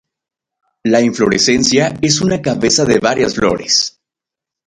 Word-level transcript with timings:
La 0.81 0.99
inflorescencia 0.99 1.93
es 2.01 2.21
una 2.21 2.41
cabeza 2.41 2.85
de 2.85 2.97
varias 2.97 3.35
flores. 3.35 4.01